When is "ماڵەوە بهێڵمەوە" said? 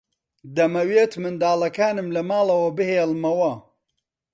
2.29-3.53